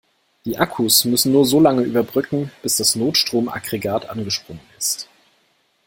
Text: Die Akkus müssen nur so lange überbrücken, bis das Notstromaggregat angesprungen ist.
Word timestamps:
Die 0.45 0.57
Akkus 0.57 1.05
müssen 1.05 1.31
nur 1.31 1.45
so 1.45 1.59
lange 1.59 1.83
überbrücken, 1.83 2.49
bis 2.63 2.77
das 2.77 2.95
Notstromaggregat 2.95 4.09
angesprungen 4.09 4.63
ist. 4.75 5.07